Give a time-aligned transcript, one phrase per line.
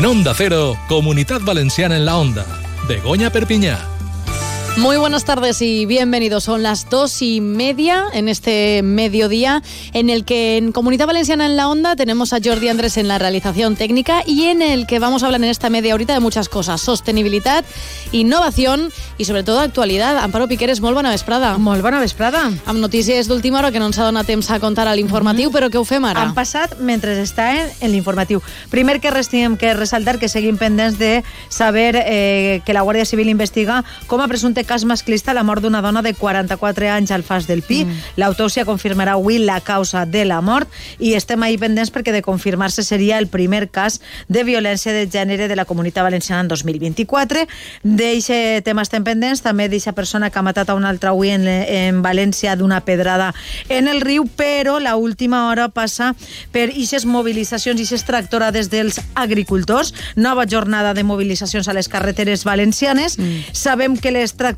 [0.00, 2.46] En Onda Cero, Comunidad Valenciana en la Onda.
[2.88, 3.99] Begoña Perpiñá.
[4.80, 6.44] Muy buenas tardes y bienvenidos.
[6.44, 11.58] Son las dos y media en este mediodía en el que en Comunidad Valenciana en
[11.58, 15.22] la Onda tenemos a Jordi Andrés en la realización técnica y en el que vamos
[15.22, 16.80] a hablar en esta media horita de muchas cosas.
[16.80, 17.62] Sostenibilidad,
[18.12, 20.16] innovación i sobretot actualitat.
[20.16, 21.58] Amparo Piqueres, molt bona vesprada.
[21.60, 22.46] Molt bona vesprada.
[22.64, 25.52] Amb notícies d'última hora que no ens ha donat temps a contar a l'informatiu, mm
[25.52, 25.58] -hmm.
[25.60, 26.22] però què ho fem ara?
[26.22, 28.40] Han passat mentre està en, en l'informatiu.
[28.70, 33.04] Primer que res tenim que ressaltar que seguim pendents de saber eh, que la Guàrdia
[33.04, 37.24] Civil investiga com a presumpte cas masclista la mort d'una dona de 44 anys al
[37.26, 37.82] Fas del Pi.
[37.82, 38.18] Mm.
[38.22, 40.70] L'autòpsia confirmarà avui la causa de la mort
[41.02, 45.48] i estem ahir pendents perquè de confirmar-se seria el primer cas de violència de gènere
[45.50, 47.42] de la comunitat valenciana en 2024.
[47.82, 51.48] D'eixe tema estem pendents, també d'eixa persona que ha matat a un altre avui en,
[51.48, 53.32] en València d'una pedrada
[53.68, 56.12] en el riu, però la última hora passa
[56.54, 63.18] per eixes mobilitzacions, eixes tractorades dels agricultors, nova jornada de mobilitzacions a les carreteres valencianes.
[63.18, 63.50] Mm.
[63.50, 64.49] Sabem que les tractorades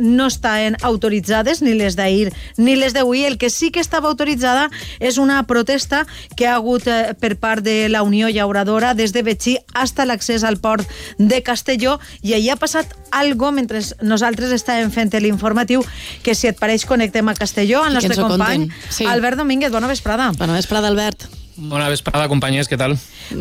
[0.00, 3.24] no estan autoritzades, ni les d'ahir ni les d'avui.
[3.24, 7.64] El que sí que estava autoritzada és una protesta que ha hagut eh, per part
[7.64, 10.86] de la Unió Llauradora des de Betxí hasta l'accés al port
[11.18, 15.84] de Castelló i ahir ha passat algo mentre nosaltres estàvem fent l'informatiu
[16.22, 19.06] que si et pareix connectem a Castelló, al nostre company sí.
[19.06, 19.72] Albert Domínguez.
[19.72, 20.32] Bona vesprada.
[20.38, 21.43] Bona vesprada, Albert.
[21.56, 22.96] Bona vesprada, companyies, què tal?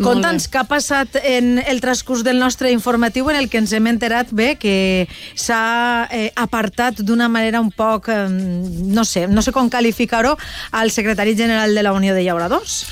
[0.06, 3.90] Conta'ns què ha passat en el transcurs del nostre informatiu en el que ens hem
[3.90, 9.54] enterat bé que s'ha eh, apartat d'una manera un poc, eh, no sé, no sé
[9.56, 10.36] com qualificar-ho,
[10.72, 12.84] al secretari general de la Unió de Llauradors.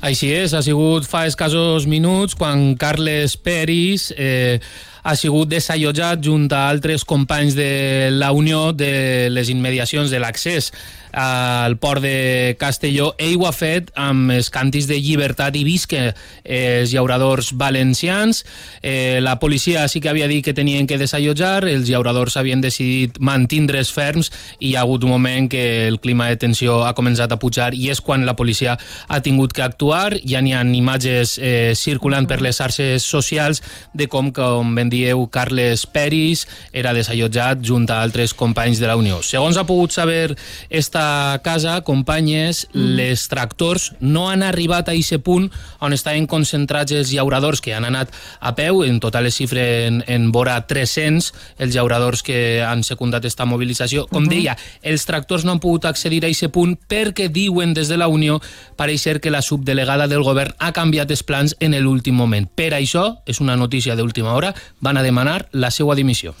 [0.00, 4.62] Així és, ha sigut fa escassos minuts quan Carles Peris eh,
[5.02, 10.70] ha sigut desallotjat junt a altres companys de la Unió de les immediacions de l'accés
[11.12, 13.14] al port de Castelló.
[13.18, 16.10] Ell ho ha fet amb els cantis de llibertat i visca
[16.44, 18.44] els llauradors valencians.
[18.82, 23.18] Eh, la policia sí que havia dit que tenien que desallotjar, els llauradors havien decidit
[23.18, 27.32] mantindre's ferms i hi ha hagut un moment que el clima de tensió ha començat
[27.32, 28.76] a pujar i és quan la policia
[29.08, 30.14] ha tingut que actuar.
[30.26, 33.64] Ja n'hi ha imatges eh, circulant per les xarxes socials
[33.94, 38.96] de com, com ben dieu, Carles Peris era desallotjat junt a altres companys de la
[39.00, 39.20] Unió.
[39.24, 40.36] Segons ha pogut saber
[40.68, 42.94] esta casa, companyes, mm.
[42.98, 45.48] les tractors no han arribat a aquest punt
[45.80, 50.02] on estaven concentrats els llauradors que han anat a peu, en total es xifre en,
[50.06, 54.06] en vora 300 els llauradors que han secundat esta mobilització.
[54.10, 54.34] Com uh -huh.
[54.34, 58.08] deia, els tractors no han pogut accedir a aquest punt perquè diuen des de la
[58.08, 58.40] Unió
[58.76, 62.48] pareix ser que la subdelegada del govern ha canviat els plans en l'últim moment.
[62.54, 66.34] Per això, és una notícia d'última hora, van a demanar la seva dimissió.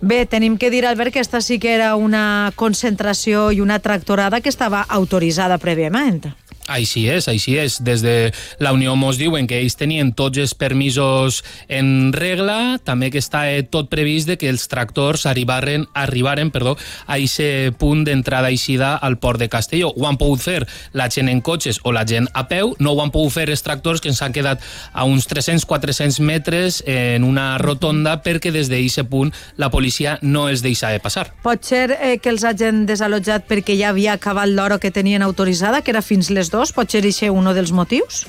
[0.00, 4.06] Bé, tenim que dir, Albert, que esta sí que era una concentració i una tractora
[4.06, 6.28] tractorada que estava autoritzada prèviament.
[6.66, 7.78] Així és, així és.
[7.86, 13.12] Des de la Unió mos diuen que ells tenien tots els permisos en regla, també
[13.14, 18.50] que està tot previst de que els tractors arribaren, arribaren perdó, a aquest punt d'entrada
[18.50, 19.92] i al port de Castelló.
[19.94, 23.02] Ho han pogut fer la gent en cotxes o la gent a peu, no ho
[23.02, 24.62] han pogut fer els tractors que ens han quedat
[24.92, 30.64] a uns 300-400 metres en una rotonda perquè des d'aquest punt la policia no els
[30.66, 31.28] deixava passar.
[31.44, 35.82] Pot ser eh, que els hagin desallotjat perquè ja havia acabat l'hora que tenien autoritzada,
[35.82, 36.72] que era fins les dos?
[36.72, 38.24] Pot ser això un dels motius?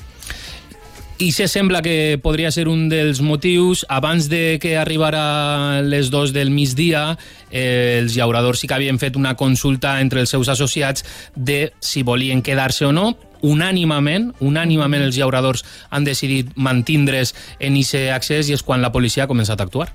[1.18, 3.82] I se sembla que podria ser un dels motius.
[3.90, 7.18] Abans de que arribara les dos del migdia,
[7.50, 11.02] eh, els llauradors sí que havien fet una consulta entre els seus associats
[11.34, 18.14] de si volien quedar-se o no, unànimament, unànimament els llauradors han decidit mantindre's en aquest
[18.14, 19.90] accés i és quan la policia ha començat a actuar.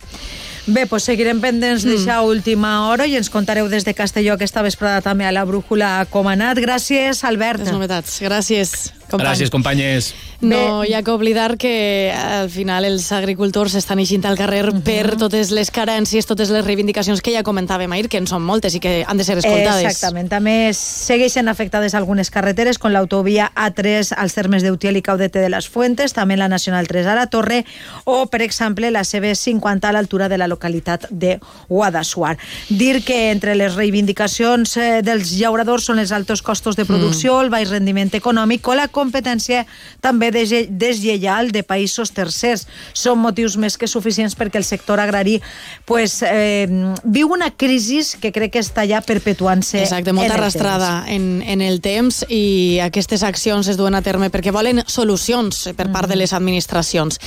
[0.66, 1.92] Bé, doncs seguirem pendents mm.
[1.92, 6.06] d'aixa última hora i ens contareu des de Castelló aquesta vesprada també a la brújula
[6.10, 6.62] com ha anat.
[6.64, 7.66] Gràcies, Albert.
[7.66, 8.22] Les novetats.
[8.24, 8.94] Gràcies.
[9.10, 9.30] Company.
[9.30, 10.14] Gràcies, companyes.
[10.44, 14.74] No hi ha que oblidar que al final els agricultors estan eixint al carrer uh
[14.74, 14.80] mhm.
[14.80, 14.84] -huh.
[14.84, 18.76] per totes les carències, totes les reivindicacions que ja comentàvem ahir, que en són moltes
[18.76, 19.86] i que han de ser escoltades.
[19.86, 20.30] Exactament.
[20.30, 25.68] També segueixen afectades algunes carreteres, com l'autovia A3 als termes d'Utiel i Caudete de les
[25.70, 27.66] Fuentes, també la Nacional 3 a la Torre,
[28.04, 31.40] o, per exemple, la CB50 a l'altura de la localitat de
[31.70, 32.38] Guadassuar.
[32.70, 37.44] Dir que entre les reivindicacions eh, dels llauradors són els altos costos de producció, mm.
[37.46, 39.66] el baix rendiment econòmic o la competència
[40.02, 42.66] també deslleial de països tercers.
[42.98, 45.40] Són motius més que suficients perquè el sector agrari
[45.86, 46.66] pues, eh,
[47.04, 47.84] viu una crisi
[48.22, 53.24] que crec que està ja perpetuant-se Exacte, molta arrastrada en, en el temps i aquestes
[53.24, 56.22] accions es duen a terme perquè volen solucions per part de mm.
[56.22, 57.20] les administracions.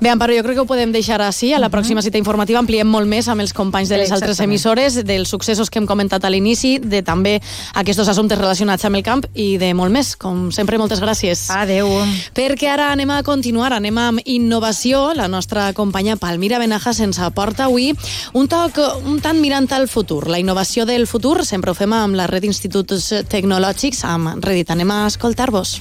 [0.00, 1.52] Bé, Amparo, jo crec que ho podem deixar així.
[1.52, 1.74] A la mm-hmm.
[1.74, 5.70] pròxima cita informativa ampliem molt més amb els companys de les altres emissores, dels successos
[5.70, 7.38] que hem comentat a l'inici, de també
[7.78, 10.14] aquests assumptes relacionats amb el camp i de molt més.
[10.16, 11.50] Com sempre, moltes gràcies gràcies.
[11.52, 11.88] Adeu.
[12.34, 15.12] Perquè ara anem a continuar, anem amb innovació.
[15.14, 17.92] La nostra companya Palmira Benaja se'ns aporta avui
[18.32, 20.28] un toc un tant mirant al futur.
[20.28, 24.70] La innovació del futur sempre ho fem amb la red d'instituts tecnològics, amb Reddit.
[24.70, 25.80] Anem a escoltar-vos.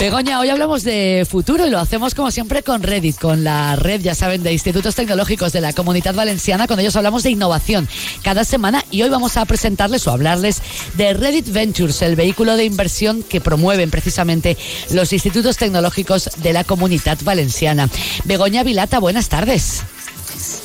[0.00, 4.00] Begoña, hoy hablamos de futuro y lo hacemos como siempre con Reddit, con la red,
[4.00, 6.66] ya saben, de institutos tecnológicos de la comunidad valenciana.
[6.66, 7.86] Con ellos hablamos de innovación
[8.22, 10.62] cada semana y hoy vamos a presentarles o hablarles
[10.94, 14.56] de Reddit Ventures, el vehículo de inversión que promueven precisamente
[14.90, 17.90] los institutos tecnológicos de la comunidad valenciana.
[18.24, 19.82] Begoña Vilata, buenas tardes.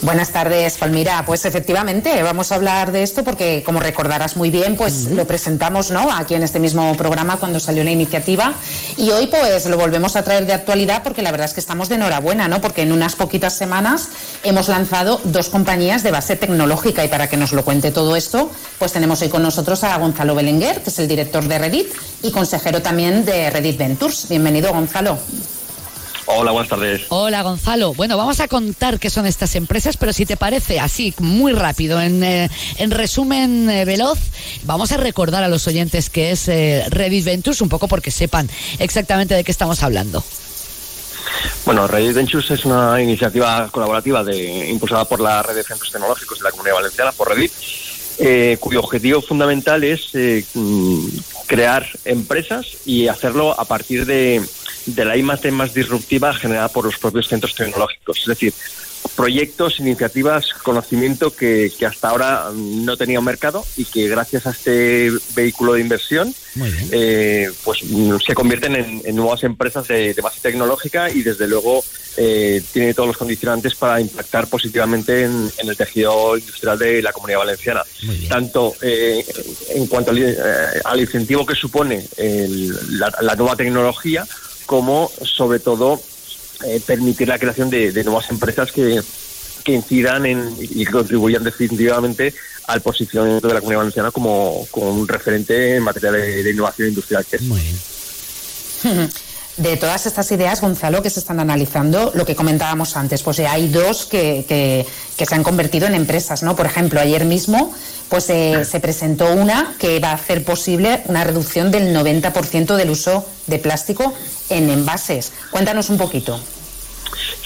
[0.01, 1.23] Buenas tardes, Palmira.
[1.25, 5.91] Pues efectivamente, vamos a hablar de esto porque, como recordarás muy bien, pues lo presentamos
[5.91, 6.11] ¿no?
[6.11, 8.53] aquí en este mismo programa cuando salió la iniciativa
[8.97, 11.89] y hoy pues lo volvemos a traer de actualidad porque la verdad es que estamos
[11.89, 12.61] de enhorabuena, ¿no?
[12.61, 14.09] Porque en unas poquitas semanas
[14.43, 18.51] hemos lanzado dos compañías de base tecnológica y para que nos lo cuente todo esto,
[18.77, 21.87] pues tenemos hoy con nosotros a Gonzalo Belenguer, que es el director de Reddit
[22.21, 24.27] y consejero también de Reddit Ventures.
[24.29, 25.17] Bienvenido, Gonzalo.
[26.27, 27.03] Hola, buenas tardes.
[27.09, 27.93] Hola, Gonzalo.
[27.93, 32.01] Bueno, vamos a contar qué son estas empresas, pero si te parece así, muy rápido,
[32.01, 34.17] en, eh, en resumen eh, veloz,
[34.63, 38.49] vamos a recordar a los oyentes qué es eh, Reddit Ventures, un poco porque sepan
[38.79, 40.23] exactamente de qué estamos hablando.
[41.65, 46.39] Bueno, Reddit Ventures es una iniciativa colaborativa de, impulsada por la red de centros tecnológicos
[46.39, 47.51] de la Comunidad Valenciana, por Reddit,
[48.17, 50.45] eh, cuyo objetivo fundamental es eh,
[51.47, 54.41] crear empresas y hacerlo a partir de,
[54.85, 58.19] de la I más disruptiva generada por los propios centros tecnológicos.
[58.19, 58.53] Es decir,
[59.11, 64.51] proyectos, iniciativas, conocimiento que, que hasta ahora no tenía un mercado y que gracias a
[64.51, 66.33] este vehículo de inversión
[66.91, 71.47] eh, pues mm, se convierten en, en nuevas empresas de, de base tecnológica y desde
[71.47, 71.83] luego
[72.17, 77.11] eh, tiene todos los condicionantes para impactar positivamente en, en el tejido industrial de la
[77.11, 77.83] comunidad valenciana.
[78.29, 79.25] Tanto eh,
[79.69, 80.35] en cuanto al, eh,
[80.85, 84.25] al incentivo que supone el- la, la nueva tecnología,
[84.65, 86.01] como sobre todo
[86.63, 89.01] eh, permitir la creación de, de nuevas empresas que,
[89.63, 92.33] que incidan en, y contribuyan definitivamente
[92.67, 96.89] al posicionamiento de la comunidad valenciana como, como un referente en materia de, de innovación
[96.89, 97.25] industrial.
[97.25, 97.43] Que es.
[99.57, 103.47] De todas estas ideas, Gonzalo, que se están analizando, lo que comentábamos antes, pues eh,
[103.47, 104.85] hay dos que, que-
[105.15, 106.57] que se han convertido en empresas, ¿no?
[106.57, 107.73] Por ejemplo, ayer mismo
[108.09, 112.89] pues eh, se presentó una que va a hacer posible una reducción del 90% del
[112.89, 114.13] uso de plástico
[114.49, 115.31] en envases.
[115.51, 116.37] Cuéntanos un poquito.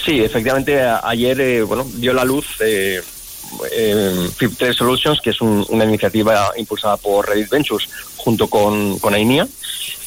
[0.04, 2.48] Sí, efectivamente, ayer eh, bueno, vio la luz
[3.72, 4.30] eh,
[4.74, 7.88] Solutions, que es un- una iniciativa impulsada por Reddit Ventures
[8.18, 9.48] junto con, con AINIA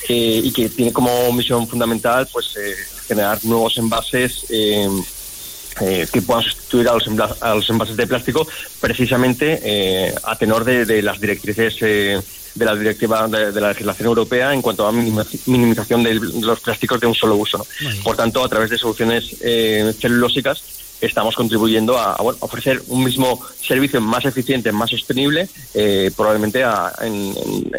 [0.08, 2.74] eh, y que tiene como misión fundamental pues eh,
[3.06, 4.88] generar nuevos envases eh,
[5.80, 7.08] eh, que puedan sustituir a los,
[7.42, 8.46] a los envases de plástico
[8.80, 11.78] precisamente a tenor de, de las directrices
[12.54, 17.00] de la directiva de, de la legislación europea en cuanto a minimización de los plásticos
[17.00, 17.56] de un solo uso.
[17.58, 17.64] ¿no?
[18.02, 19.36] Por tanto, a través de soluciones
[19.98, 20.62] celulósicas
[21.02, 26.62] estamos contribuyendo a, a, bueno, ofrecer un mismo servicio más eficiente, más sostenible, eh, probablemente
[26.64, 27.34] a- en,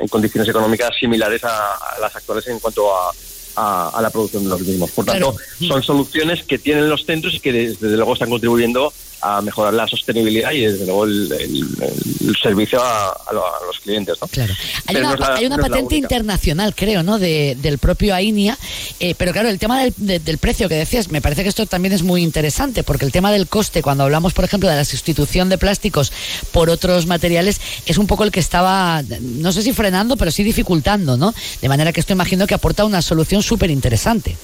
[0.09, 3.11] condiciones económicas similares a, a las actuales en cuanto a,
[3.55, 4.91] a- a la producción de los mismos.
[4.91, 5.35] Por tanto,
[5.67, 8.91] son soluciones que tienen los centros y que desde luego están contribuyendo
[9.23, 11.93] a mejorar la sostenibilidad y desde luego el, el-
[12.27, 14.17] el servicio a, a lo- a los clientes.
[14.21, 14.27] ¿no?
[14.27, 14.53] Claro.
[14.87, 17.19] Hay Pero una, no es la- hay una no patente internacional, creo, ¿no?
[17.19, 18.57] De, del propio AINIA.
[18.99, 21.65] Eh, pero claro, el tema del, de- del precio que decías, me parece que esto
[21.65, 24.85] también es muy interesante, porque el tema del coste, cuando hablamos, por ejemplo, de la
[24.85, 26.11] sustitución de plásticos
[26.51, 30.43] por otros materiales, es un poco el que estaba, no sé si frenando, pero sí
[30.43, 31.33] dificultando, ¿no?
[31.61, 34.35] De manera que esto imagino que aporta una solución súper interesante.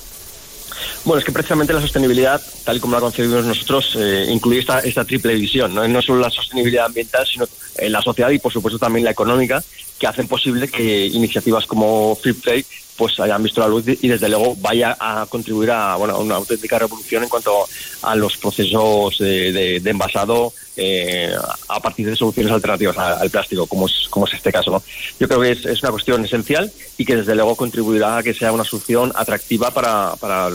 [1.05, 4.79] Bueno, es que precisamente la sostenibilidad, tal y como la concebimos nosotros, eh, incluye esta,
[4.79, 5.87] esta triple visión, ¿no?
[5.87, 9.63] no solo la sostenibilidad ambiental, sino eh, la social y, por supuesto, también la económica,
[9.97, 12.65] que hacen posible que iniciativas como Free Play
[12.99, 16.35] pues hayan visto la luz y desde luego vaya a contribuir a, bueno, a una
[16.35, 17.65] auténtica revolución en cuanto
[18.03, 21.33] a los procesos de, de- de envasado eh,
[21.69, 24.69] a partir de soluciones alternativas al plástico, como es, como es este caso.
[24.71, 24.83] ¿no?
[25.19, 28.33] Yo creo que es, es una cuestión esencial y que desde luego contribuirá a que
[28.33, 30.49] sea una solución atractiva para, para,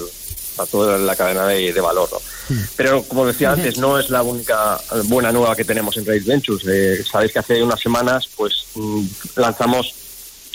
[0.70, 2.08] toda la cadena de, de valor.
[2.12, 2.56] ¿no?
[2.76, 6.64] Pero como decía antes, no es la única buena nueva que tenemos en Race Ventures.
[6.68, 9.04] Eh, Sabéis que hace unas semanas pues mm,
[9.36, 9.94] lanzamos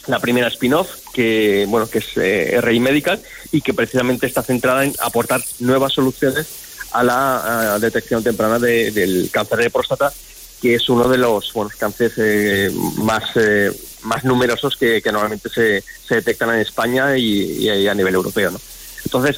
[0.07, 4.83] la primera spin-off que bueno que es eh, RI Medical y que precisamente está centrada
[4.85, 6.47] en aportar nuevas soluciones
[6.91, 10.11] a la a detección temprana de- del cáncer de próstata
[10.61, 13.71] que es uno de los bueno, cánceres eh, más eh,
[14.03, 18.59] más numerosos que, normalmente se, se detectan en España y, y a nivel europeo ¿no?
[19.05, 19.37] entonces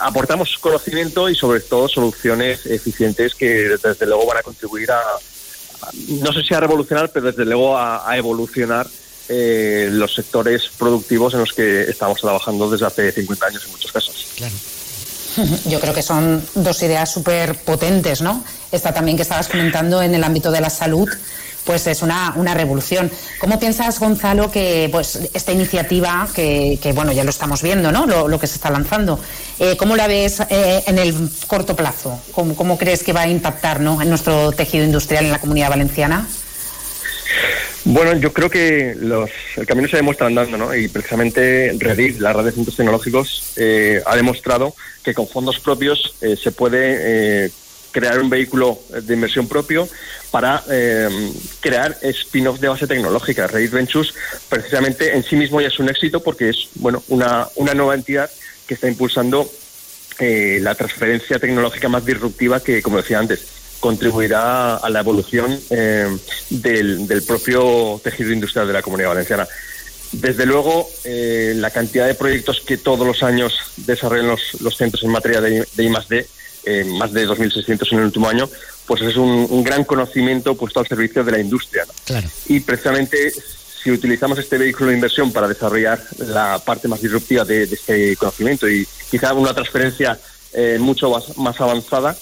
[0.00, 5.00] aportamos conocimiento y sobre todo soluciones eficientes que desde luego van a contribuir a,
[6.08, 8.86] no sé si a revolucionar, pero desde luego a, evolucionar
[9.28, 13.92] eh, los sectores productivos en los que estamos trabajando desde hace 50 años en muchos
[13.92, 14.26] casos.
[14.36, 14.54] Claro.
[15.66, 18.44] Yo creo que son dos ideas súper potentes, ¿no?
[18.72, 21.08] Esta también que estabas comentando en el ámbito de la salud,
[21.64, 23.10] pues es una, una revolución.
[23.38, 28.06] ¿Cómo piensas, Gonzalo, que pues esta iniciativa, que, bueno, ya lo estamos viendo, ¿no?
[28.06, 29.20] Lo, que se está lanzando,
[29.58, 31.14] eh, ¿cómo la ves eh, en el
[31.46, 32.20] corto plazo?
[32.32, 34.00] ¿Cómo, ¿Cómo, crees que va a impactar ¿no?
[34.00, 36.26] en nuestro tejido industrial en la comunidad valenciana?
[37.90, 40.74] Bueno, yo creo que los, el camino se demuestra andando, ¿no?
[40.74, 46.14] Y precisamente Redis, la red de centros tecnológicos, eh, ha demostrado que con fondos propios
[46.20, 47.50] se puede
[47.90, 49.88] crear un vehículo de inversión propio
[50.30, 51.08] para eh,
[51.60, 53.46] crear spin-off de base tecnológica.
[53.46, 54.14] Redis Ventures
[54.48, 58.30] precisamente en sí mismo ya es un éxito porque es bueno una, una nueva entidad
[58.66, 59.50] que está impulsando
[60.18, 63.46] eh, la transferencia tecnológica más disruptiva que, como decía antes,
[63.80, 66.08] contribuirá a la evolución eh,
[66.50, 69.46] del, del, propio tejido industrial de la comunidad valenciana.
[70.10, 75.10] Desde luego, la cantidad de proyectos que todos los años desarrollan los, los centros en
[75.10, 76.26] materia de, de I+.D.,
[76.98, 78.48] más de 2.600 en el último año,
[78.88, 81.84] pues es un, gran conocimiento puesto al servicio de la industria.
[82.46, 83.30] Y precisamente
[83.82, 88.66] si utilizamos este vehículo de inversión para desarrollar la parte más disruptiva de, este conocimiento
[88.66, 90.18] y quizá una transferencia
[90.54, 92.16] eh, mucho más, avanzada,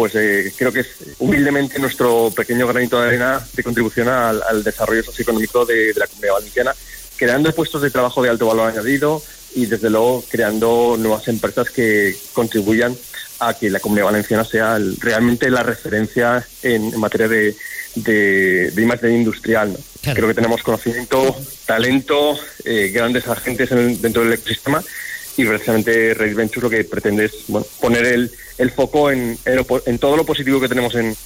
[0.00, 0.88] pues eh, creo que es
[1.18, 6.32] humildemente nuestro pequeño granito de arena de contribución al, desarrollo socioeconómico de, de la comunidad
[6.36, 6.74] valenciana,
[7.18, 9.22] creando puestos de trabajo de alto valor añadido
[9.54, 12.96] y desde luego creando nuevas empresas que contribuyan
[13.40, 17.54] a que la Comunidad Valenciana sea realmente la referencia en, materia de,
[17.96, 19.76] de, de industrial.
[20.00, 23.68] Creo que tenemos conocimiento, talento, eh, grandes agentes
[24.00, 24.82] dentro del ecosistema
[25.36, 27.32] y precisamente Race Venture lo que pretende es
[27.80, 31.16] poner el, el foco en, en, todo lo positivo que tenemos en,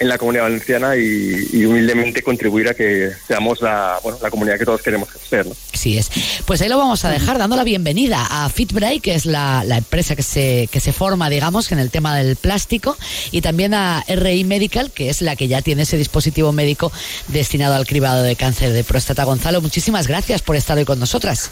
[0.00, 4.64] en la comunidad valenciana y, humildemente contribuir a que seamos la, bueno, la comunidad que
[4.64, 5.46] todos queremos ser.
[5.46, 5.54] ¿no?
[5.72, 6.10] Sí es.
[6.46, 9.78] Pues ahí lo vamos a dejar dando la bienvenida a FitBreak, que es la, la,
[9.78, 12.96] empresa que se, que se forma, digamos, en el tema del plástico,
[13.30, 16.92] y también a RI Medical, que es la que ya tiene ese dispositivo médico
[17.28, 19.24] destinado al cribado de cáncer de próstata.
[19.24, 21.50] Gonzalo, muchísimas gracias por estar hoy con nosotras.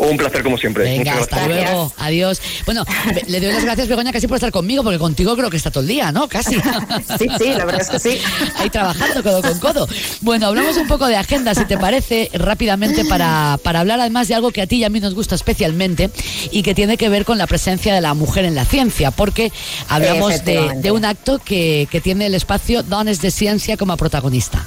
[0.00, 0.84] Un placer como siempre.
[0.84, 1.92] Venga, hasta luego.
[1.98, 2.40] Adiós.
[2.64, 2.84] Bueno,
[3.26, 5.82] le doy las gracias, Begoña, casi por estar conmigo, porque contigo creo que está todo
[5.82, 6.28] el día, ¿no?
[6.28, 6.56] Casi.
[7.18, 8.18] Sí, sí, la verdad es que sí.
[8.56, 9.88] Ahí trabajando codo con codo.
[10.20, 14.34] Bueno, hablamos un poco de agenda, si te parece, rápidamente, para, para hablar además de
[14.34, 16.10] algo que a ti y a mí nos gusta especialmente
[16.50, 19.52] y que tiene que ver con la presencia de la mujer en la ciencia, porque
[19.88, 24.64] hablamos de, de, un acto que, que tiene el espacio Dones de Ciencia como protagonista.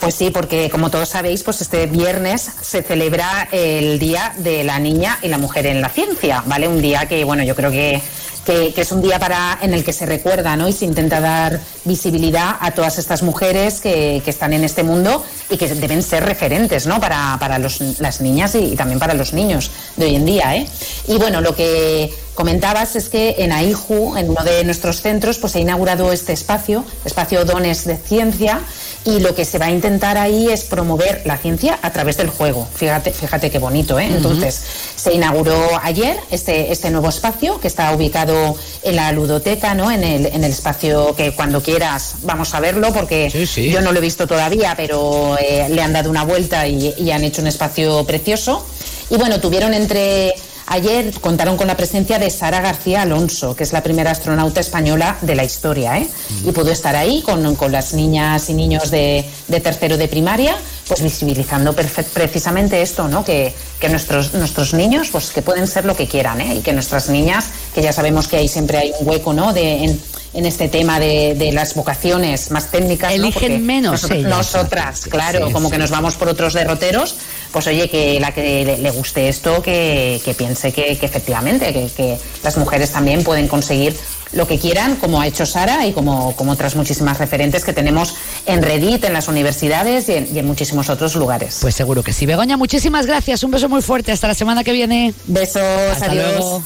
[0.00, 4.78] Pues sí, porque como todos sabéis, pues este viernes se celebra el Día de la
[4.78, 6.68] Niña y la Mujer en la Ciencia, ¿vale?
[6.68, 8.00] Un día que, bueno, yo creo que,
[8.46, 10.68] que, es un día para, en el que se recuerda, ¿no?
[10.68, 15.22] Y se intenta dar visibilidad a todas estas mujeres que, que están en este mundo
[15.50, 16.98] y que deben ser referentes, ¿no?
[16.98, 20.66] Para, para los, las niñas y, también para los niños de hoy en día, ¿eh?
[21.08, 25.52] Y bueno, lo que comentabas es que en AIJU, en uno de nuestros centros, pues
[25.52, 28.60] se ha inaugurado este espacio, espacio Dones de Ciencia,
[29.04, 32.28] y lo que se va a intentar ahí es promover la ciencia a través del
[32.28, 32.68] juego.
[32.74, 34.06] Fíjate, fíjate qué bonito, ¿eh?
[34.06, 34.60] Entonces,
[34.96, 39.90] se inauguró ayer este, este nuevo espacio que está ubicado en la ludoteca, ¿no?
[39.90, 43.98] En el, en el espacio que cuando quieras vamos a verlo porque yo no lo
[43.98, 47.48] he visto todavía, pero eh, le han dado una vuelta y, y han hecho un
[47.48, 48.66] espacio precioso.
[49.08, 50.34] Y bueno, tuvieron entre
[50.72, 55.16] Ayer contaron con la presencia de Sara García Alonso, que es la primera astronauta española
[55.20, 56.06] de la historia, ¿eh?
[56.06, 56.48] Mm.
[56.48, 60.56] y pudo estar ahí con, con las niñas y niños de, de, tercero de primaria,
[60.86, 63.24] pues visibilizando precisamente esto, ¿no?
[63.24, 66.54] Que, que, nuestros, nuestros niños, pues que pueden ser lo que quieran, ¿eh?
[66.54, 69.52] y que nuestras niñas, que ya sabemos que ahí siempre hay un hueco, ¿no?
[69.52, 70.00] De, en,
[70.34, 73.12] en este tema de, de, las vocaciones más técnicas.
[73.12, 74.08] Eligen menos.
[74.08, 77.16] nosotras, claro, como que nos vamos por otros derroteros,
[77.52, 81.88] pues oye, que la que le, guste esto, que, que piense que, que efectivamente, que,
[81.96, 83.96] que, las mujeres también pueden conseguir
[84.32, 88.14] lo que quieran, como ha hecho Sara y como, como otras muchísimas referentes que tenemos
[88.46, 91.58] en Reddit, en las universidades y en, y en, muchísimos otros lugares.
[91.60, 92.26] Pues seguro que sí.
[92.26, 93.42] Begoña, muchísimas gracias.
[93.42, 94.12] Un beso muy fuerte.
[94.12, 95.12] Hasta la semana que viene.
[95.26, 95.62] Besos.
[95.62, 96.34] Hasta adiós.
[96.38, 96.62] Luego.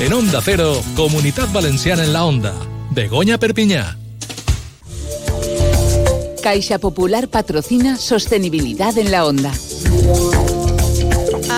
[0.00, 2.52] En Onda Cero, Comunidad Valenciana en la Onda.
[2.90, 3.96] Begoña Perpiñá.
[6.42, 9.52] Caixa Popular patrocina Sostenibilidad en la Onda.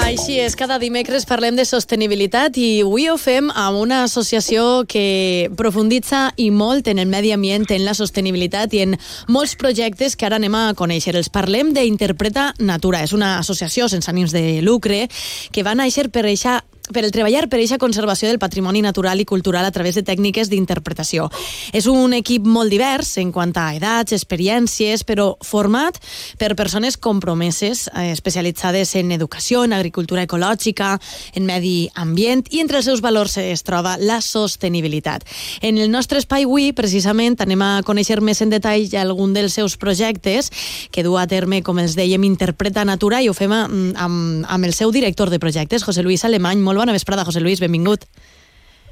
[0.05, 5.49] Així és, cada dimecres parlem de sostenibilitat i avui ho fem amb una associació que
[5.59, 8.95] profunditza i molt en el medi ambient, en la sostenibilitat i en
[9.33, 11.17] molts projectes que ara anem a conèixer.
[11.17, 13.03] Els parlem d'Interpreta Natura.
[13.03, 15.07] És una associació sense ànims de lucre
[15.51, 16.61] que va néixer per eixa
[16.93, 20.51] per el treballar per aquesta conservació del patrimoni natural i cultural a través de tècniques
[20.51, 21.29] d'interpretació.
[21.73, 25.99] És un equip molt divers en quant a edats, experiències, però format
[26.39, 31.01] per persones compromeses, eh, especialitzades en educació, en agricultura ecològica,
[31.35, 35.25] en medi ambient, i entre els seus valors es troba la sostenibilitat.
[35.63, 39.77] En el nostre espai avui, precisament, anem a conèixer més en detall algun dels seus
[39.77, 40.51] projectes
[40.91, 44.75] que du a terme, com els dèiem, Interpreta Natura, i ho fem amb, amb el
[44.75, 46.61] seu director de projectes, José Luis Alemany.
[46.61, 48.05] Molt bona vesprada, José Luis, benvingut.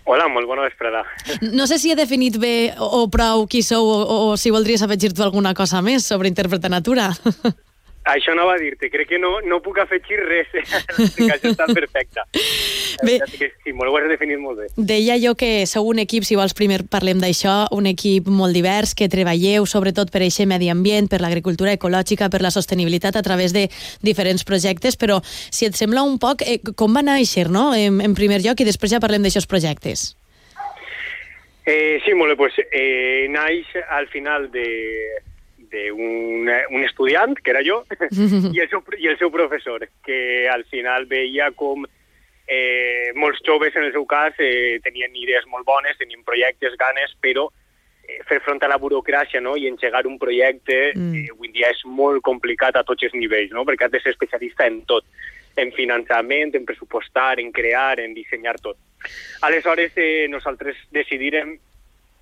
[0.04, 1.04] Hola, molt bona vesprada.
[1.54, 4.00] No sé si he definit bé o, o prou qui sou o,
[4.32, 7.10] o si voldries afegir tu alguna cosa més sobre Interpreta Natura.
[8.04, 10.62] Això no va dir-te, crec que no, no puc afegir res, eh?
[11.16, 12.20] que això està perfecte.
[13.04, 14.66] Bé, que sí, molt ho has definit molt bé.
[14.76, 18.92] Deia jo que sou un equip, si vols primer parlem d'això, un equip molt divers,
[18.92, 23.56] que treballeu sobretot per aquest medi ambient, per l'agricultura ecològica, per la sostenibilitat a través
[23.56, 23.70] de
[24.04, 28.18] diferents projectes, però si et sembla un poc, eh, com va néixer, no?, en, en
[28.18, 30.12] primer lloc, i després ja parlem d'aixòs projectes.
[31.64, 34.68] Eh, sí, molt bé, pues, eh, naix al final de,
[35.74, 37.82] d'un un estudiant, que era jo,
[38.54, 41.84] i el, seu, i el seu professor, que al final veia com
[42.46, 47.14] eh, molts joves, en el seu cas, eh, tenien idees molt bones, tenien projectes, ganes,
[47.20, 47.48] però
[48.06, 49.56] eh, fer front a la burocràcia no?
[49.56, 51.14] i engegar un projecte mm.
[51.14, 53.64] eh, avui dia és molt complicat a tots els nivells, no?
[53.64, 55.08] perquè has de ser especialista en tot,
[55.56, 58.76] en finançament, en pressupostar, en crear, en dissenyar tot.
[59.46, 61.56] Aleshores, eh, nosaltres decidirem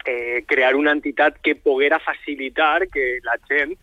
[0.05, 3.77] eh, crear una entitat que poguera facilitar que la gent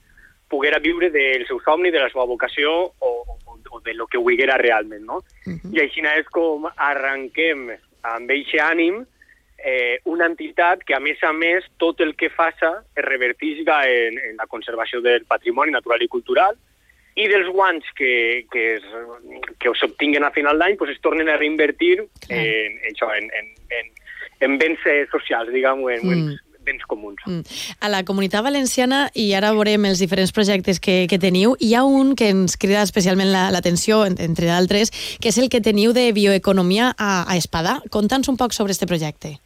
[0.50, 3.12] poguera viure del seu somni, de la seva vocació o,
[3.46, 5.22] o, o de lo que volguera realment, no?
[5.46, 5.76] Uh -huh.
[5.76, 7.70] I així és com arrenquem
[8.02, 9.06] amb aquest ànim
[9.64, 14.18] eh, una entitat que, a més a més, tot el que faça es revertisga en,
[14.18, 16.56] en la conservació del patrimoni natural i cultural
[17.16, 18.84] i dels guanys que, que, es,
[19.60, 23.52] que s'obtinguen a final d'any pues, es tornen a reinvertir en, en, això, en, en,
[23.76, 23.92] en,
[24.40, 26.38] en béns eh, socials, diguem en mm.
[26.68, 27.20] béns comuns.
[27.26, 27.42] Mm.
[27.82, 31.84] A la Comunitat Valenciana, i ara veurem els diferents projectes que, que teniu, hi ha
[31.84, 36.10] un que ens crida especialment l'atenció, la, entre d'altres, que és el que teniu de
[36.16, 37.80] bioeconomia a, a Espadà.
[37.92, 39.38] Conta'ns un poc sobre este projecte.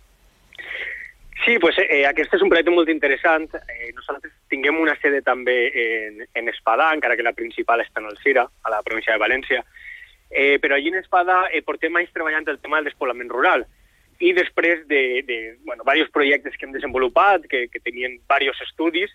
[1.44, 3.50] Sí, pues, eh, aquest és un projecte molt interessant.
[3.52, 8.08] Eh, nosaltres tinguem una sede també en, en Espadà, encara que la principal està en
[8.08, 9.64] Alcira, a la província de València.
[10.32, 13.68] Eh, però allí en Espadà eh, portem anys treballant el tema del despoblament rural
[14.24, 19.12] i després de, de bueno, diversos projectes que hem desenvolupat, que, que tenien diversos estudis,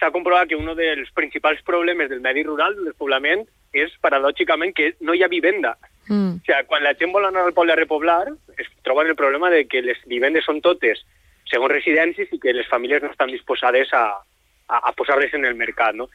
[0.00, 3.44] s'ha comprovat que un dels principals problemes del medi rural, del despoblament,
[3.76, 5.76] és paradògicament que no hi ha vivenda.
[6.08, 6.40] Mm.
[6.40, 9.52] O sigui, quan la gent vol anar al poble a repoblar, es troben el problema
[9.54, 11.04] de que les vivendes són totes
[11.50, 14.04] segons residències i que les famílies no estan disposades a,
[14.66, 15.94] a, a posar-les en el mercat.
[15.94, 16.08] No?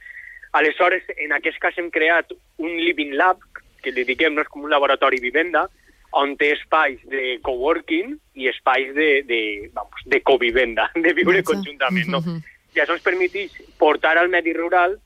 [0.55, 3.39] Aleshores, en aquest cas hem creat un Living Lab,
[3.83, 5.67] que li diguem, no és com un laboratori vivenda,
[6.15, 9.39] on té espais de coworking i espais de, de,
[9.75, 11.57] vamos, de covivenda, de viure Exacte.
[11.57, 12.07] conjuntament.
[12.07, 12.21] No?
[12.21, 12.53] Mm -hmm.
[12.75, 14.99] I això ens permeteix portar al medi rural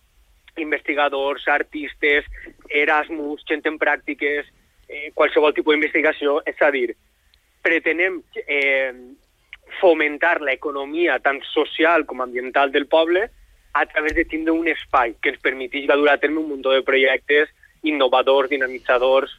[0.57, 2.25] investigadors, artistes,
[2.69, 4.45] Erasmus, gent en pràctiques,
[4.87, 6.95] eh, qualsevol tipus d'investigació, és a dir,
[7.61, 8.93] pretenem eh,
[9.79, 13.29] fomentar l'economia tant social com ambiental del poble
[13.73, 16.81] a través de tindre un espai que ens permeteix dur a terme un munt de
[16.83, 17.49] projectes
[17.83, 19.31] innovadors, dinamitzadors,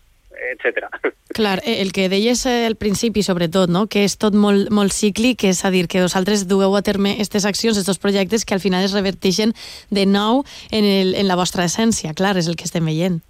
[0.51, 0.87] etc.
[1.35, 3.87] Clar, eh, el que deies eh, al principi, sobretot, no?
[3.87, 7.47] que és tot molt, molt cíclic, és a dir, que vosaltres dueu a terme aquestes
[7.47, 9.55] accions, aquests projectes, que al final es reverteixen
[9.91, 12.15] de nou en, el, en la vostra essència.
[12.15, 13.21] Clar, és el que estem veient.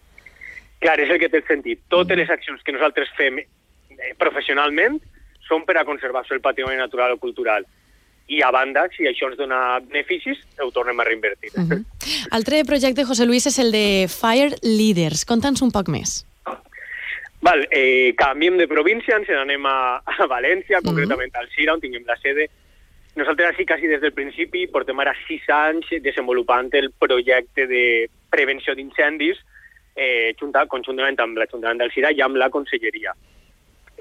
[0.81, 1.83] Clar, és el que té sentit.
[1.93, 5.01] Totes les accions que nosaltres fem eh, professionalment
[5.49, 7.67] són per a conservació del patrimoni natural o cultural
[8.31, 11.51] i a banda, si això ens dona beneficis, ho tornem a reinvertir.
[11.57, 11.85] Uh -huh.
[12.31, 15.25] Altre projecte, José Luis, és el de Fire Leaders.
[15.25, 16.30] Conta'ns un poc més.
[17.41, 20.89] Val, eh, canviem de província, ens n'anem a, a València, mm -hmm.
[20.89, 22.51] concretament al Sira, on tinguem la sede.
[23.17, 28.75] Nosaltres així, quasi des del principi, portem ara sis anys desenvolupant el projecte de prevenció
[28.75, 29.39] d'incendis
[29.97, 30.35] eh,
[30.69, 33.15] conjuntament amb l'Ajuntament del Sira i amb la Conselleria.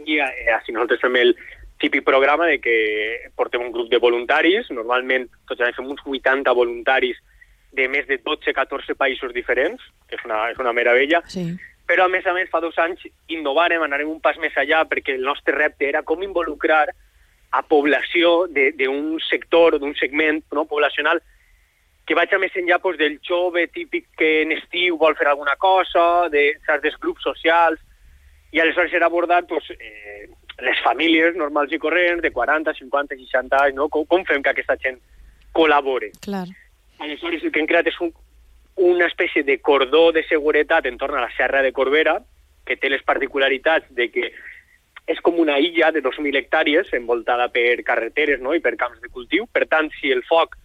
[0.05, 1.35] I eh, així nosaltres fem el
[1.79, 7.17] típic programa de que portem un grup de voluntaris, normalment tots fem uns 80 voluntaris
[7.71, 11.57] de més de 12-14 països diferents, que és una, és una meravella, sí
[11.89, 13.01] però a més a més fa dos anys
[13.33, 16.83] innovarem, anarem un pas més allà perquè el nostre repte era com involucrar
[17.49, 21.17] a població d'un sector, d'un segment no, poblacional
[22.05, 25.55] que vaig a més enllà pues, del jove típic que en estiu vol fer alguna
[25.61, 27.81] cosa, de, saps, dels grups socials,
[28.53, 30.29] i aleshores era abordat pues, eh,
[30.65, 33.89] les famílies normals i corrents de 40, 50, 60 anys, no?
[33.93, 34.97] com, com fem que aquesta gent
[35.57, 36.09] col·labore.
[36.25, 36.47] Clar.
[37.01, 38.13] Aleshores el que hem creat és un,
[38.79, 42.19] una espècie de cordó de seguretat entorn a la Serra de Corbera,
[42.65, 44.31] que té les particularitats de que
[45.09, 48.53] és com una illa de 2.000 hectàrees envoltada per carreteres no?
[48.53, 49.47] i per camps de cultiu.
[49.51, 50.55] Per tant, si el foc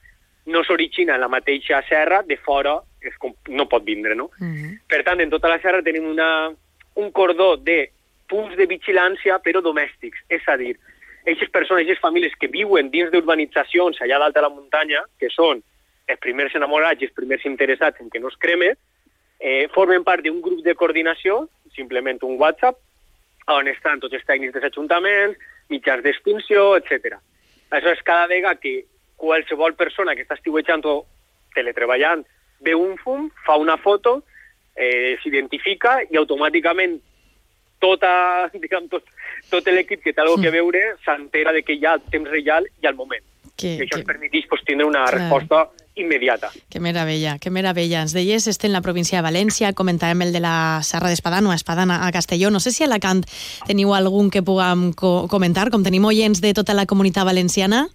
[0.52, 4.14] no s'origina en la mateixa serra, de fora és com, no pot vindre.
[4.14, 4.30] No?
[4.38, 4.78] Mm -hmm.
[4.86, 6.52] Per tant, en tota la serra tenim una,
[6.94, 7.90] un cordó de
[8.28, 10.18] punts de vigilància, però domèstics.
[10.28, 10.76] És a dir,
[11.22, 15.62] aquestes persones, aquestes famílies que viuen dins d'urbanitzacions allà dalt de la muntanya, que són
[16.06, 18.74] els primers enamorats i els primers interessats en que no es creme,
[19.40, 22.78] eh, formen part d'un grup de coordinació, simplement un WhatsApp,
[23.52, 25.38] on estan tots els tècnics dels ajuntaments,
[25.68, 27.18] mitjans d'extinció, etc.
[27.70, 28.84] Aleshores, cada vegada que
[29.16, 31.02] qualsevol persona que està estiuejant o
[31.54, 32.24] teletreballant
[32.64, 34.22] veu un fum, fa una foto,
[34.76, 36.98] eh, s'identifica i automàticament
[37.84, 38.14] tota,
[38.64, 39.06] diguem, tot,
[39.50, 42.88] tot l'equip que té alguna que veure s'entera de que hi ha temps real i
[42.88, 43.24] al moment.
[43.56, 45.14] Que, I això que, ens permeteix pues, tindre una Clar.
[45.20, 46.50] resposta immediata.
[46.68, 48.00] que meravella, que meravella.
[48.02, 51.52] Ens deies, este en la província de València, comentàvem el de la Serra d'Espadana o
[51.52, 52.50] Espadana a Castelló.
[52.50, 53.22] No sé si a Alacant
[53.66, 57.86] teniu algun que puguem co comentar, com tenim oients de tota la comunitat valenciana.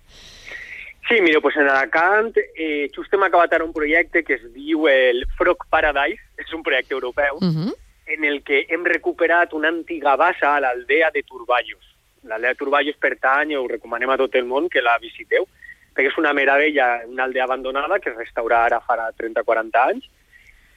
[1.10, 4.88] Sí, mira, pues en Alacant eh, just hem acabat ara un projecte que es diu
[4.88, 7.74] el Frog Paradise, és un projecte europeu, Uh -huh.
[8.08, 11.84] en el que hem recuperat una antiga bassa a l'aldea de Turballos.
[12.30, 15.48] L'aldea de Turballos pertany, ho recomanem a tot el món que la visiteu,
[15.96, 20.06] perquè és una meravella, una aldea abandonada que es restaurà ara farà 30-40 anys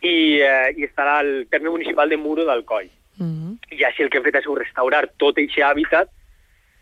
[0.03, 2.91] i, eh, i estarà al terme municipal de Muro d'Alcoi.
[3.21, 3.53] Uh -huh.
[3.71, 6.09] I així el que hem fet és restaurar tot aquest hàbitat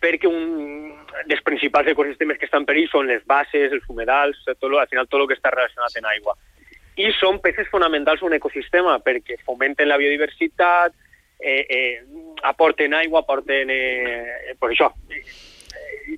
[0.00, 0.94] perquè un
[1.26, 4.88] dels principals ecosistemes que estan en perill són les bases, els humedals, tot lo, al
[4.88, 6.34] final tot el que està relacionat amb aigua.
[6.96, 10.92] I són peces fonamentals d'un ecosistema perquè fomenten la biodiversitat,
[11.42, 12.04] eh, eh,
[12.42, 13.70] aporten aigua, aporten...
[13.70, 15.24] Eh, pues això, eh,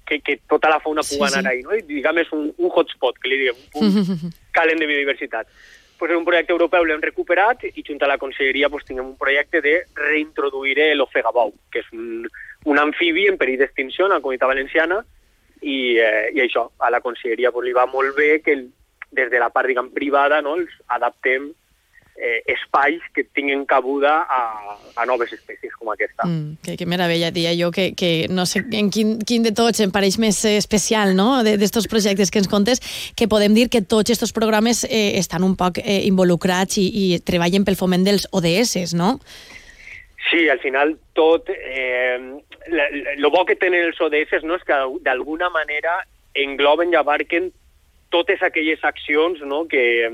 [0.06, 1.38] que, que tota la fauna Sí, pugui sí.
[1.38, 1.74] anar ahí, no?
[1.74, 5.48] I, diguem, és un, un hotspot, que li diguem, un calent de biodiversitat.
[5.98, 9.18] Pues és un projecte europeu l'hem recuperat i junt a la conselleria pues, tinguem un
[9.18, 12.26] projecte de reintroduir l'ofegabou, que és un,
[12.66, 14.98] un amfibi en perill d'extinció en la comunitat valenciana
[15.62, 18.64] i, eh, i això, a la conselleria pues, li va molt bé que el,
[19.14, 21.52] des de la part diguem, privada no, els adaptem
[22.16, 26.26] eh, espais que tinguin cabuda a, a noves espècies com aquesta.
[26.26, 29.80] Mm, que, que meravella, dia jo, que, que no sé en quin, quin de tots
[29.80, 31.42] em pareix més eh, especial no?
[31.46, 32.82] De- d'estos projectes que ens contes,
[33.16, 37.06] que podem dir que tots aquests programes eh, estan un poc eh, involucrats i, i
[37.20, 39.18] treballen pel foment dels ODS, no?
[40.30, 41.50] Sí, al final tot...
[41.50, 45.96] Eh, el bo que tenen els ODS no, és que d'alguna manera
[46.38, 47.50] engloben i abarquen
[48.14, 50.12] totes aquelles accions no, que,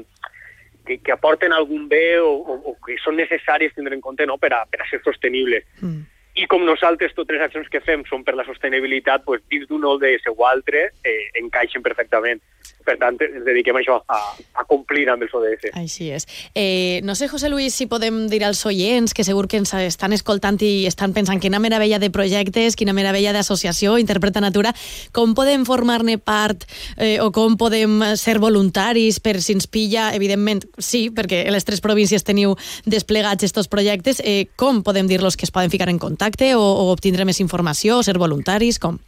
[0.89, 4.39] que, que aporten algun bé o, o, o que són necessàries tindre en compte no,
[4.41, 5.67] per, a, per a ser sostenibles.
[5.85, 6.07] Mm.
[6.39, 9.87] I com nosaltres totes les accions que fem són per la sostenibilitat, doncs dins d'un
[9.89, 12.39] o altre eh, encaixen perfectament.
[12.87, 14.19] Per tant, ens dediquem a això, a,
[14.57, 15.73] a complir amb els ODS.
[15.77, 16.25] Així és.
[16.57, 20.15] Eh, no sé, José Luis, si podem dir als oients, que segur que ens estan
[20.17, 24.73] escoltant i estan pensant quina meravella de projectes, quina meravella d'associació, Interpreta Natura,
[25.13, 26.65] com podem formar-ne part
[26.97, 31.69] eh, o com podem ser voluntaris per si ens pilla, evidentment, sí, perquè en les
[31.69, 35.99] tres províncies teniu desplegats estos projectes, eh, com podem dir-los que es poden ficar en
[36.01, 38.99] contacte o, o obtindre més informació, o ser voluntaris, com?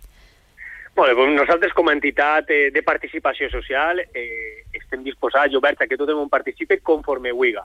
[0.96, 5.80] Bé, doncs nosaltres com a entitat eh, de participació social eh, estem disposats i oberts
[5.80, 7.62] a que tot el món participe conforme huiga.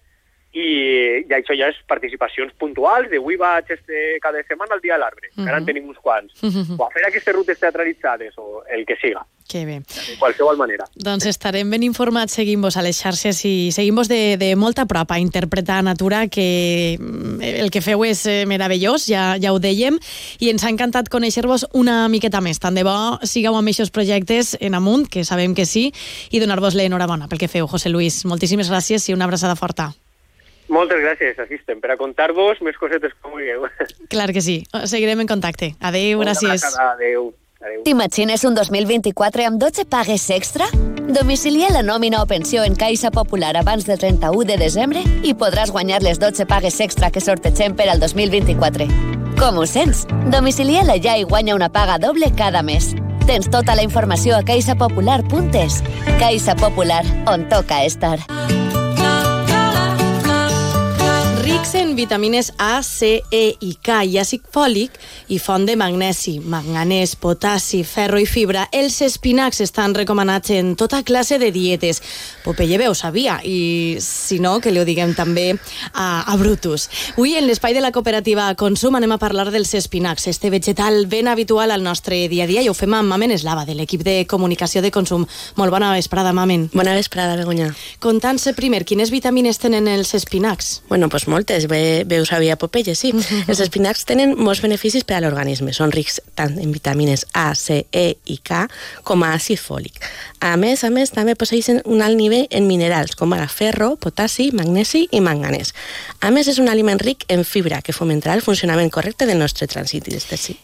[0.53, 4.95] i, i això ja és participacions puntuals, de avui vaig este, cada setmana al dia
[4.95, 5.47] de l'arbre, uh -huh.
[5.47, 9.25] ara en tenim uns quants, o a fer aquestes rutes teatralitzades, o el que siga,
[9.47, 9.79] Que bé.
[9.79, 10.85] de qualsevol manera.
[10.95, 15.19] Doncs estarem ben informats seguint-vos a les xarxes i seguint-vos de, de molta prop a
[15.19, 19.99] interpretar natura, que mm, el que feu és eh, meravellós, ja, ja ho dèiem,
[20.39, 22.59] i ens ha encantat conèixer-vos una miqueta més.
[22.59, 25.93] Tant de bo sigueu amb aquests projectes en amunt, que sabem que sí,
[26.31, 28.25] i donar-vos l'enhorabona pel que feu, José Luis.
[28.25, 29.93] Moltíssimes gràcies i una abraçada forta.
[30.67, 33.67] Moltes gràcies, assistent, per a contar-vos més cosetes com vulgueu.
[34.13, 34.61] Clar que sí.
[34.85, 35.73] Seguirem en contacte.
[35.79, 36.65] Adéu, gràcies.
[36.75, 37.31] Adéu.
[37.61, 37.81] Adéu.
[37.87, 40.67] T'imagines un 2024 amb 12 pagues extra?
[41.07, 45.71] Domicilia la nòmina o pensió en Caixa Popular abans del 31 de desembre i podràs
[45.71, 48.89] guanyar les 12 pagues extra que sortegem per al 2024.
[49.39, 50.05] Com ho sents?
[50.33, 52.91] Domicilia-la ja i guanya una paga doble cada mes.
[53.25, 55.81] Tens tota la informació a caixapopular.es.
[56.19, 58.17] Caixa Popular, on toca estar.
[61.57, 64.93] Rics en vitamines A, C, E i K i àcid fòlic
[65.33, 70.99] i font de magnesi, manganès, potassi, ferro i fibra, els espinacs estan recomanats en tota
[71.01, 72.03] classe de dietes.
[72.43, 75.47] Popeye bé ho sabia i si no, que li ho diguem també
[75.95, 76.91] a, a Brutus.
[77.15, 81.25] Avui en l'espai de la cooperativa Consum anem a parlar dels espinacs, este vegetal ben
[81.27, 84.19] habitual al nostre dia a dia i ho fem amb Mamen Eslava, de l'equip de
[84.29, 85.25] comunicació de Consum.
[85.57, 86.69] Molt bona vesprada, Mamen.
[86.77, 87.73] Bona vesprada, Begoña.
[87.97, 90.83] Contant-se primer, quines vitamines tenen els espinacs?
[90.85, 93.13] Bueno, doncs moltes, bé, bé ho sabia Popeye, sí.
[93.47, 95.71] Els espinacs tenen molts beneficis per a l'organisme.
[95.71, 98.65] Són rics tant en vitamines A, C, E i K
[99.07, 100.01] com a àcid fòlic.
[100.43, 104.49] A més, a més, també posseixen un alt nivell en minerals, com ara ferro, potassi,
[104.51, 105.71] magnesi i manganès.
[106.19, 109.69] A més, és un aliment ric en fibra, que fomentarà el funcionament correcte del nostre
[109.71, 110.11] trànsit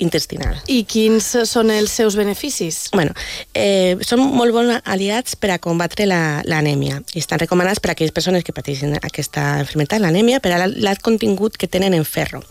[0.03, 0.59] intestinal.
[0.67, 2.89] I quins són els seus beneficis?
[2.93, 3.15] Bueno,
[3.55, 7.95] eh, són molt bons aliats per a combatre l'anèmia la, i estan recomanats per a
[7.95, 12.43] aquelles persones que pateixen aquesta enfermedad, l'anèmia, per a l'alt contingut que tenen en ferro,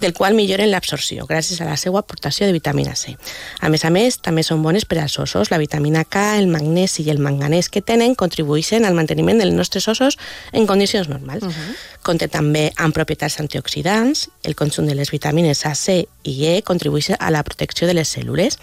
[0.00, 3.16] del qual milloren l'absorció gràcies a la seva aportació de vitamina C.
[3.60, 5.50] A més a més, també són bones per als ossos.
[5.50, 9.88] La vitamina K, el magnesi i el manganès que tenen contribueixen al manteniment dels nostres
[9.88, 10.18] ossos
[10.52, 11.44] en condicions normals.
[11.44, 11.91] Uh -huh.
[12.02, 17.12] Conté també amb propietats antioxidants, el consum de les vitamines A, C i E contribueix
[17.14, 18.58] a la protecció de les cèl·lules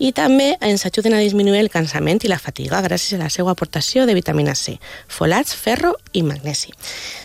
[0.00, 3.52] i també ens ajuden a disminuir el cansament i la fatiga gràcies a la seva
[3.52, 6.72] aportació de vitamina C, folats, ferro i magnesi.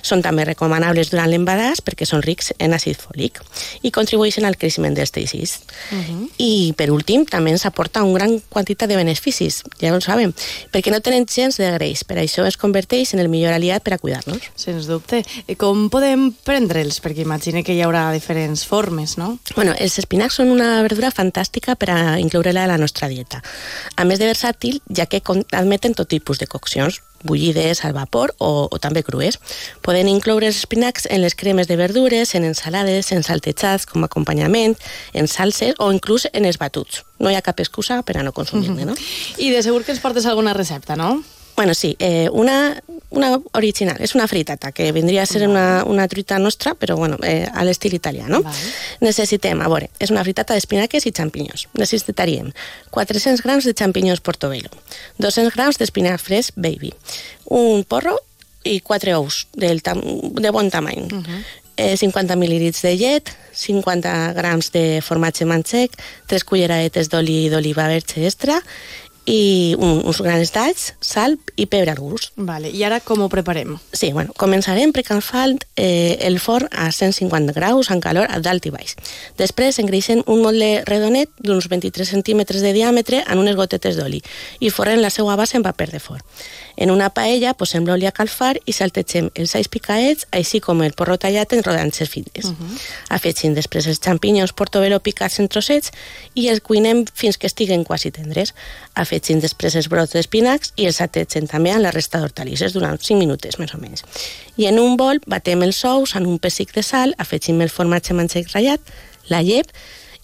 [0.03, 3.39] Són també recomanables durant l'embaràs perquè són rics en àcid fòlic
[3.83, 5.61] i contribueixen al creixement dels teixits.
[5.91, 6.29] Uh -huh.
[6.37, 10.33] I, per últim, també ens aporta una gran quantitat de beneficis, ja ho sabem,
[10.71, 13.93] perquè no tenen gens de greix, per això es converteix en el millor aliat per
[13.93, 14.41] a cuidar-nos.
[14.55, 15.23] Sens dubte.
[15.53, 16.97] I com podem prendre'ls?
[17.03, 19.35] Perquè imagine que hi haurà diferents formes, no?
[19.53, 23.43] Bueno, els espinacs són una verdura fantàstica per a incloure-la a la nostra dieta.
[23.93, 25.21] A més de versàtil, ja que
[25.53, 29.37] admeten tot tipus de coccions, bullides al vapor o, o també crues.
[29.85, 34.09] Poden incloure els espinacs en les cremes de verdures, en ensalades, en saltejats com a
[34.09, 34.73] acompanyament,
[35.13, 37.03] en salses o inclús en els batuts.
[37.21, 38.97] No hi ha cap excusa per a no consumir-ne, no?
[39.43, 41.19] I de segur que ens portes alguna recepta, no?
[41.55, 46.07] Bueno, sí, eh, una, una original, és una fritata, que vindria a ser una, una
[46.09, 48.41] truita nostra, però bueno, eh, a l'estil italià, no?
[48.41, 48.71] Vale.
[49.05, 51.67] Necessitem, a veure, és una fritata d'espinaques i xampinyons.
[51.77, 52.49] Necessitaríem
[52.89, 54.73] 400 grams de xampinyons portobello,
[55.21, 56.93] 200 grams d'espinac fresc baby,
[57.53, 58.17] un porro
[58.65, 61.05] i 4 ous del de bon tamany.
[61.05, 61.43] Uh -huh.
[61.77, 65.91] eh, 50 mil·lilits de llet, 50 grams de formatge manxec,
[66.27, 68.61] 3 culleradetes d'oli d'oliva verge extra
[69.29, 72.31] i un, uns grans talls, sal i pebre al gust.
[72.35, 72.69] Vale.
[72.73, 73.75] I ara com ho preparem?
[73.93, 78.73] Sí, bueno, començarem precalfant eh, el forn a 150 graus en calor a dalt i
[78.73, 78.95] baix.
[79.37, 84.23] Després engreixem un motlle redonet d'uns 23 centímetres de diàmetre en unes gotetes d'oli
[84.59, 86.23] i forren la seva base en paper de forn.
[86.75, 90.95] En una paella posem l'oli a calfar i saltegem els ais picaets, així com el
[90.97, 92.49] porro tallat en rodanxes fines.
[92.49, 92.79] Uh -huh.
[93.09, 95.91] Afegim després els xampinyons portobello picats en trossets
[96.33, 98.53] i els cuinem fins que estiguen quasi tendres.
[98.95, 103.19] Afegim després els brots d'espinacs i els saltegem també amb la resta d'hortalisses durant 5
[103.19, 104.05] minuts més o menys.
[104.57, 108.13] I en un bol batem els ous en un pessic de sal, afegim el formatge
[108.13, 108.93] manxec ratllat,
[109.29, 109.71] la llet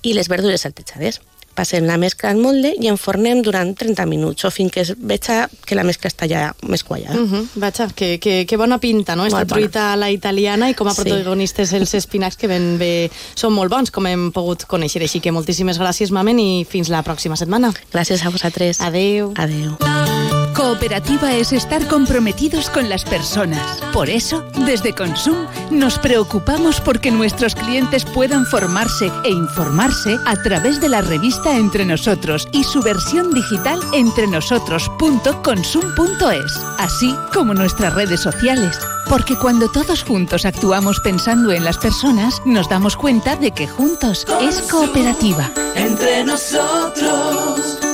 [0.04, 1.20] i les verdures saltejades
[1.60, 5.42] passem la mescla al molde i enfornem durant 30 minuts o fins que es veja
[5.68, 7.20] que la mescla està ja més quallada.
[7.20, 7.44] Uh -huh.
[7.56, 9.26] Vaja, que, que, que bona pinta, no?
[9.26, 11.02] Esta truita a la italiana i com a sí.
[11.02, 15.02] protagonistes els espinacs que ben bé són molt bons, com hem pogut conèixer.
[15.02, 17.74] Així que moltíssimes gràcies, Mamen, i fins la pròxima setmana.
[17.92, 18.80] Gràcies a vosaltres.
[18.80, 19.34] Adeu.
[19.36, 20.19] Adeu.
[20.60, 23.80] Cooperativa es estar comprometidos con las personas.
[23.94, 30.82] Por eso, desde Consum, nos preocupamos porque nuestros clientes puedan formarse e informarse a través
[30.82, 38.78] de la revista Entre Nosotros y su versión digital entrenosotros.consum.es, así como nuestras redes sociales.
[39.08, 44.28] Porque cuando todos juntos actuamos pensando en las personas, nos damos cuenta de que juntos
[44.42, 45.50] es cooperativa.
[45.76, 47.89] Entre nosotros.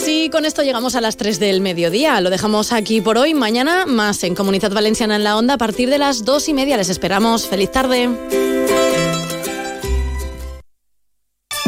[0.00, 2.20] Así con esto llegamos a las 3 del mediodía.
[2.20, 3.34] Lo dejamos aquí por hoy.
[3.34, 6.76] Mañana más en Comunidad Valenciana en la Onda a partir de las 2 y media.
[6.76, 7.48] Les esperamos.
[7.48, 8.47] Feliz tarde.